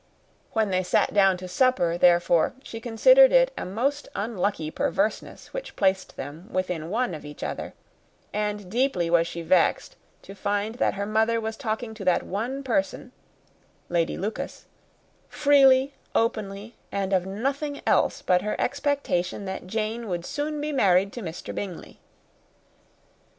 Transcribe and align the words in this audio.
When 0.53 0.71
they 0.71 0.81
sat 0.81 1.13
down 1.13 1.37
to 1.37 1.47
supper, 1.47 1.95
therefore, 1.95 2.53
she 2.63 2.79
considered 2.81 3.31
it 3.31 3.53
a 3.55 3.65
most 3.67 4.07
unlucky 4.15 4.71
perverseness 4.71 5.53
which 5.53 5.75
placed 5.75 6.15
them 6.17 6.49
within 6.51 6.89
one 6.89 7.13
of 7.13 7.23
each 7.23 7.43
other; 7.43 7.75
and 8.33 8.67
deeply 8.71 9.11
was 9.11 9.27
she 9.27 9.43
vexed 9.43 9.97
to 10.23 10.33
find 10.33 10.73
that 10.81 10.95
her 10.95 11.05
mother 11.05 11.39
was 11.39 11.55
talking 11.55 11.93
to 11.93 12.03
that 12.05 12.23
one 12.23 12.63
person 12.63 13.11
(Lady 13.89 14.17
Lucas) 14.17 14.65
freely, 15.29 15.93
openly, 16.15 16.73
and 16.91 17.13
of 17.13 17.27
nothing 17.27 17.79
else 17.85 18.23
but 18.23 18.41
of 18.41 18.45
her 18.45 18.55
expectation 18.59 19.45
that 19.45 19.67
Jane 19.67 20.07
would 20.09 20.21
be 20.21 20.27
soon 20.27 20.75
married 20.75 21.13
to 21.13 21.21
Mr. 21.21 21.53
Bingley. 21.53 21.99